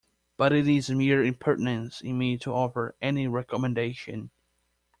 [0.35, 4.31] But it is mere impertinence in me to offer any recommendation.